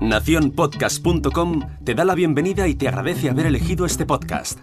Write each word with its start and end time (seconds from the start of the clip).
Naciónpodcast.com 0.00 1.60
te 1.84 1.94
da 1.94 2.04
la 2.04 2.14
bienvenida 2.14 2.68
y 2.68 2.74
te 2.74 2.88
agradece 2.88 3.30
haber 3.30 3.46
elegido 3.46 3.86
este 3.86 4.04
podcast. 4.06 4.58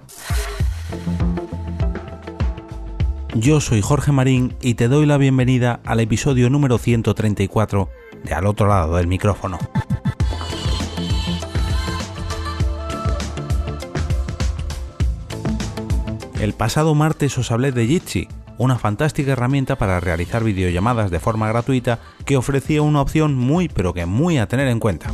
Yo 3.34 3.62
soy 3.62 3.82
Jorge 3.82 4.12
Marín 4.12 4.56
y 4.62 4.76
te 4.76 4.88
doy 4.88 5.06
la 5.06 5.18
bienvenida 5.18 5.80
al 5.86 6.00
episodio 6.00 6.50
número 6.50 6.78
134 6.78 7.90
de 8.24 8.34
Al 8.34 8.46
otro 8.46 8.68
lado 8.68 8.98
del 8.98 9.08
micrófono. 9.08 9.58
El 16.40 16.54
pasado 16.54 16.94
martes 16.96 17.38
os 17.38 17.52
hablé 17.52 17.72
de 17.72 17.88
Jitsi, 17.88 18.28
una 18.62 18.78
fantástica 18.78 19.32
herramienta 19.32 19.76
para 19.76 20.00
realizar 20.00 20.44
videollamadas 20.44 21.10
de 21.10 21.20
forma 21.20 21.48
gratuita 21.48 21.98
que 22.26 22.38
ofrecía 22.38 22.84
una 22.84 23.02
opción 23.02 23.36
muy 23.36 23.68
pero 23.68 23.92
que 23.92 24.06
muy 24.06 24.38
a 24.38 24.48
tener 24.48 24.68
en 24.68 24.80
cuenta. 24.80 25.12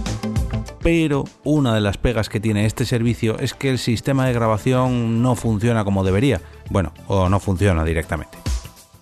Pero 0.84 1.23
una 1.45 1.73
de 1.73 1.80
las 1.80 1.98
pegas 1.98 2.27
que 2.27 2.41
tiene 2.41 2.66
este 2.66 2.86
servicio 2.86 3.39
es 3.39 3.53
que 3.53 3.70
el 3.70 3.80
sistema 3.80 4.25
de 4.25 4.34
grabación 4.34 5.22
no 5.22 5.36
funciona 5.36 5.86
como 5.86 6.03
debería, 6.03 6.41
bueno, 6.70 6.91
o 7.08 7.30
no 7.30 7.39
funciona 7.39 7.86
directamente. 7.86 8.38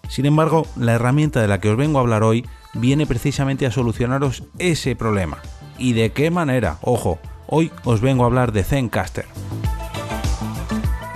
Sin 0.10 0.28
embargo, 0.28 0.68
la 0.76 0.94
herramienta 0.94 1.42
de 1.42 1.48
la 1.48 1.60
que 1.60 1.72
os 1.72 1.78
vengo 1.78 1.98
a 1.98 2.02
hablar 2.02 2.22
hoy 2.22 2.46
viene 2.76 3.08
precisamente 3.08 3.66
a 3.66 3.72
solucionaros 3.72 4.44
ese 4.60 4.96
problema. 4.96 5.40
¿Y 5.80 5.94
de 5.94 6.12
qué 6.12 6.30
manera? 6.30 6.78
Ojo, 6.82 7.18
hoy 7.48 7.72
os 7.84 8.00
vengo 8.00 8.24
a 8.24 8.28
hablar 8.28 8.52
de 8.52 8.64
Zencaster. 8.64 9.26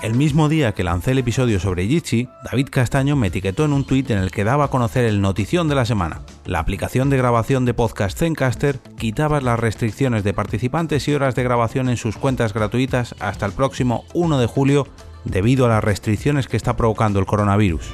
El 0.09 0.15
mismo 0.15 0.49
día 0.49 0.71
que 0.71 0.83
lancé 0.83 1.11
el 1.11 1.19
episodio 1.19 1.59
sobre 1.59 1.85
Jitsi, 1.85 2.27
David 2.43 2.69
Castaño 2.71 3.15
me 3.15 3.27
etiquetó 3.27 3.65
en 3.65 3.73
un 3.73 3.85
tuit 3.85 4.09
en 4.09 4.17
el 4.17 4.31
que 4.31 4.43
daba 4.43 4.63
a 4.63 4.67
conocer 4.69 5.05
el 5.05 5.21
notición 5.21 5.67
de 5.67 5.75
la 5.75 5.85
semana. 5.85 6.21
La 6.45 6.57
aplicación 6.57 7.11
de 7.11 7.17
grabación 7.17 7.63
de 7.63 7.75
podcast 7.75 8.17
Zencaster 8.17 8.79
quitaba 8.97 9.39
las 9.39 9.59
restricciones 9.59 10.23
de 10.23 10.33
participantes 10.33 11.07
y 11.07 11.13
horas 11.13 11.35
de 11.35 11.43
grabación 11.43 11.89
en 11.89 11.97
sus 11.97 12.17
cuentas 12.17 12.55
gratuitas 12.55 13.13
hasta 13.19 13.45
el 13.45 13.51
próximo 13.51 14.03
1 14.15 14.39
de 14.39 14.47
julio 14.47 14.87
debido 15.25 15.67
a 15.67 15.69
las 15.69 15.83
restricciones 15.83 16.47
que 16.47 16.57
está 16.57 16.75
provocando 16.75 17.19
el 17.19 17.27
coronavirus. 17.27 17.93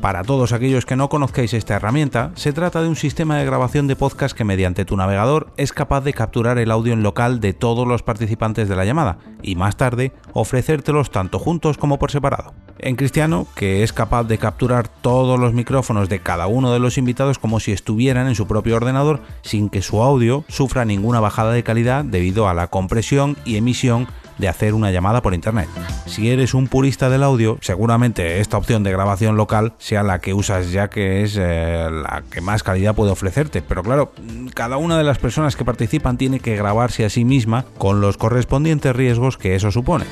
Para 0.00 0.22
todos 0.22 0.52
aquellos 0.52 0.86
que 0.86 0.96
no 0.96 1.10
conozcáis 1.10 1.52
esta 1.52 1.74
herramienta, 1.74 2.30
se 2.34 2.54
trata 2.54 2.80
de 2.80 2.88
un 2.88 2.96
sistema 2.96 3.36
de 3.36 3.44
grabación 3.44 3.86
de 3.86 3.96
podcast 3.96 4.34
que 4.34 4.44
mediante 4.44 4.86
tu 4.86 4.96
navegador 4.96 5.52
es 5.58 5.74
capaz 5.74 6.00
de 6.00 6.14
capturar 6.14 6.56
el 6.56 6.70
audio 6.70 6.94
en 6.94 7.02
local 7.02 7.38
de 7.38 7.52
todos 7.52 7.86
los 7.86 8.02
participantes 8.02 8.66
de 8.70 8.76
la 8.76 8.86
llamada 8.86 9.18
y 9.42 9.56
más 9.56 9.76
tarde 9.76 10.12
ofrecértelos 10.32 11.10
tanto 11.10 11.38
juntos 11.38 11.76
como 11.76 11.98
por 11.98 12.10
separado. 12.10 12.54
En 12.78 12.96
Cristiano, 12.96 13.46
que 13.54 13.82
es 13.82 13.92
capaz 13.92 14.24
de 14.24 14.38
capturar 14.38 14.88
todos 14.88 15.38
los 15.38 15.52
micrófonos 15.52 16.08
de 16.08 16.20
cada 16.20 16.46
uno 16.46 16.72
de 16.72 16.78
los 16.78 16.96
invitados 16.96 17.38
como 17.38 17.60
si 17.60 17.72
estuvieran 17.72 18.26
en 18.26 18.34
su 18.34 18.46
propio 18.46 18.76
ordenador 18.76 19.20
sin 19.42 19.68
que 19.68 19.82
su 19.82 20.02
audio 20.02 20.44
sufra 20.48 20.86
ninguna 20.86 21.20
bajada 21.20 21.52
de 21.52 21.62
calidad 21.62 22.06
debido 22.06 22.48
a 22.48 22.54
la 22.54 22.68
compresión 22.68 23.36
y 23.44 23.56
emisión 23.56 24.08
de 24.40 24.48
hacer 24.48 24.74
una 24.74 24.90
llamada 24.90 25.22
por 25.22 25.34
internet. 25.34 25.68
Si 26.06 26.30
eres 26.30 26.54
un 26.54 26.66
purista 26.66 27.08
del 27.08 27.22
audio, 27.22 27.58
seguramente 27.60 28.40
esta 28.40 28.56
opción 28.56 28.82
de 28.82 28.92
grabación 28.92 29.36
local 29.36 29.74
sea 29.78 30.02
la 30.02 30.18
que 30.20 30.34
usas 30.34 30.72
ya 30.72 30.88
que 30.88 31.22
es 31.22 31.36
eh, 31.38 31.88
la 31.90 32.24
que 32.30 32.40
más 32.40 32.62
calidad 32.62 32.94
puede 32.94 33.12
ofrecerte. 33.12 33.62
Pero 33.62 33.82
claro, 33.82 34.12
cada 34.54 34.76
una 34.76 34.98
de 34.98 35.04
las 35.04 35.18
personas 35.18 35.56
que 35.56 35.64
participan 35.64 36.18
tiene 36.18 36.40
que 36.40 36.56
grabarse 36.56 37.04
a 37.04 37.10
sí 37.10 37.24
misma 37.24 37.64
con 37.78 38.00
los 38.00 38.16
correspondientes 38.16 38.96
riesgos 38.96 39.36
que 39.36 39.54
eso 39.54 39.70
supone. 39.70 40.06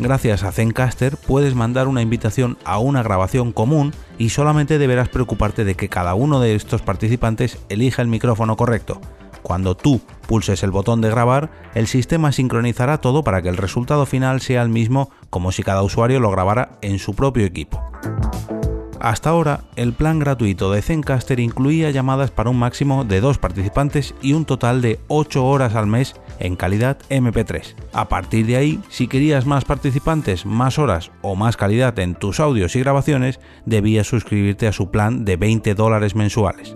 Gracias 0.00 0.42
a 0.42 0.50
Zencaster 0.50 1.16
puedes 1.16 1.54
mandar 1.54 1.86
una 1.86 2.02
invitación 2.02 2.58
a 2.64 2.78
una 2.78 3.02
grabación 3.02 3.52
común 3.52 3.92
y 4.18 4.30
solamente 4.30 4.78
deberás 4.78 5.08
preocuparte 5.08 5.64
de 5.64 5.76
que 5.76 5.88
cada 5.88 6.14
uno 6.14 6.40
de 6.40 6.56
estos 6.56 6.82
participantes 6.82 7.58
elija 7.68 8.02
el 8.02 8.08
micrófono 8.08 8.56
correcto. 8.56 9.00
Cuando 9.44 9.76
tú 9.76 10.00
pulses 10.26 10.62
el 10.62 10.70
botón 10.70 11.02
de 11.02 11.10
grabar, 11.10 11.50
el 11.74 11.86
sistema 11.86 12.32
sincronizará 12.32 12.96
todo 12.96 13.22
para 13.22 13.42
que 13.42 13.50
el 13.50 13.58
resultado 13.58 14.06
final 14.06 14.40
sea 14.40 14.62
el 14.62 14.70
mismo 14.70 15.10
como 15.28 15.52
si 15.52 15.62
cada 15.62 15.82
usuario 15.82 16.18
lo 16.18 16.30
grabara 16.30 16.78
en 16.80 16.98
su 16.98 17.14
propio 17.14 17.44
equipo. 17.44 17.78
Hasta 19.00 19.28
ahora, 19.28 19.60
el 19.76 19.92
plan 19.92 20.18
gratuito 20.18 20.72
de 20.72 20.80
Zencaster 20.80 21.38
incluía 21.38 21.90
llamadas 21.90 22.30
para 22.30 22.48
un 22.48 22.58
máximo 22.58 23.04
de 23.04 23.20
dos 23.20 23.36
participantes 23.36 24.14
y 24.22 24.32
un 24.32 24.46
total 24.46 24.80
de 24.80 24.98
8 25.08 25.44
horas 25.44 25.74
al 25.74 25.86
mes 25.88 26.14
en 26.38 26.56
calidad 26.56 26.96
MP3. 27.10 27.74
A 27.92 28.08
partir 28.08 28.46
de 28.46 28.56
ahí, 28.56 28.80
si 28.88 29.08
querías 29.08 29.44
más 29.44 29.66
participantes, 29.66 30.46
más 30.46 30.78
horas 30.78 31.10
o 31.20 31.36
más 31.36 31.58
calidad 31.58 31.98
en 31.98 32.14
tus 32.14 32.40
audios 32.40 32.76
y 32.76 32.80
grabaciones, 32.80 33.40
debías 33.66 34.06
suscribirte 34.06 34.68
a 34.68 34.72
su 34.72 34.90
plan 34.90 35.26
de 35.26 35.36
20 35.36 35.74
dólares 35.74 36.14
mensuales 36.14 36.74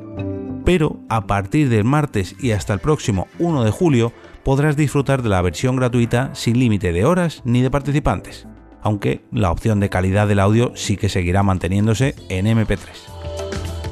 pero 0.68 1.00
a 1.08 1.26
partir 1.26 1.70
del 1.70 1.84
martes 1.84 2.36
y 2.38 2.50
hasta 2.50 2.74
el 2.74 2.78
próximo 2.78 3.26
1 3.38 3.64
de 3.64 3.70
julio 3.70 4.12
podrás 4.44 4.76
disfrutar 4.76 5.22
de 5.22 5.30
la 5.30 5.40
versión 5.40 5.76
gratuita 5.76 6.34
sin 6.34 6.58
límite 6.58 6.92
de 6.92 7.06
horas 7.06 7.40
ni 7.46 7.62
de 7.62 7.70
participantes, 7.70 8.46
aunque 8.82 9.22
la 9.32 9.50
opción 9.50 9.80
de 9.80 9.88
calidad 9.88 10.28
del 10.28 10.40
audio 10.40 10.72
sí 10.74 10.98
que 10.98 11.08
seguirá 11.08 11.42
manteniéndose 11.42 12.14
en 12.28 12.44
MP3 12.44 13.37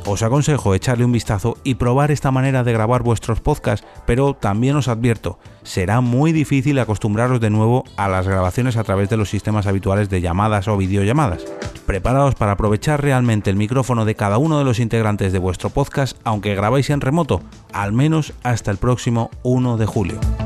os 0.07 0.23
aconsejo 0.23 0.75
echarle 0.75 1.05
un 1.05 1.13
vistazo 1.13 1.57
y 1.65 1.75
probar 1.75 2.11
esta 2.11 2.31
manera 2.31 2.65
de 2.65 2.73
grabar 2.73 3.03
vuestros 3.03 3.41
podcasts, 3.41 3.87
pero 4.07 4.35
también 4.35 4.77
os 4.77 4.89
advierto, 4.89 5.39
será 5.63 6.01
muy 6.01 6.33
difícil 6.33 6.79
acostumbraros 6.79 7.41
de 7.41 7.51
nuevo 7.51 7.85
a 7.97 8.09
las 8.09 8.27
grabaciones 8.27 8.77
a 8.77 8.85
través 8.85 9.11
de 9.11 9.17
los 9.17 9.29
sistemas 9.29 9.67
habituales 9.67 10.09
de 10.09 10.21
llamadas 10.21 10.69
o 10.69 10.77
videollamadas. 10.77 11.45
Preparaos 11.87 12.35
para 12.35 12.53
aprovechar 12.53 13.03
realmente 13.03 13.51
el 13.51 13.57
micrófono 13.57 14.05
de 14.05 14.15
cada 14.15 14.39
uno 14.39 14.59
de 14.59 14.65
los 14.65 14.81
integrantes 14.81 15.33
de 15.33 15.39
vuestro 15.39 15.71
podcast, 15.71 16.17
aunque 16.25 16.55
grabáis 16.55 16.91
en 16.91 17.01
remoto, 17.01 17.43
al 17.73 17.93
menos 17.93 18.33
hasta 18.43 18.71
el 18.71 18.79
próximo 18.79 19.31
1 19.43 19.77
de 19.77 19.87
julio. 19.87 20.46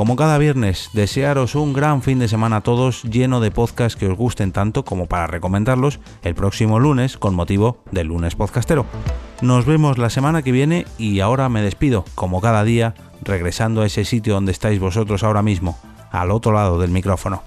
Como 0.00 0.16
cada 0.16 0.38
viernes, 0.38 0.88
desearos 0.94 1.54
un 1.54 1.74
gran 1.74 2.00
fin 2.00 2.18
de 2.18 2.26
semana 2.26 2.56
a 2.56 2.60
todos 2.62 3.02
lleno 3.02 3.38
de 3.38 3.50
podcasts 3.50 4.00
que 4.00 4.06
os 4.06 4.16
gusten 4.16 4.50
tanto 4.50 4.82
como 4.82 5.04
para 5.04 5.26
recomendarlos 5.26 6.00
el 6.22 6.34
próximo 6.34 6.80
lunes 6.80 7.18
con 7.18 7.34
motivo 7.34 7.84
del 7.90 8.06
lunes 8.06 8.34
podcastero. 8.34 8.86
Nos 9.42 9.66
vemos 9.66 9.98
la 9.98 10.08
semana 10.08 10.40
que 10.40 10.52
viene 10.52 10.86
y 10.96 11.20
ahora 11.20 11.50
me 11.50 11.60
despido, 11.60 12.06
como 12.14 12.40
cada 12.40 12.64
día, 12.64 12.94
regresando 13.20 13.82
a 13.82 13.86
ese 13.86 14.06
sitio 14.06 14.32
donde 14.32 14.52
estáis 14.52 14.80
vosotros 14.80 15.22
ahora 15.22 15.42
mismo, 15.42 15.78
al 16.10 16.30
otro 16.30 16.52
lado 16.52 16.80
del 16.80 16.92
micrófono. 16.92 17.42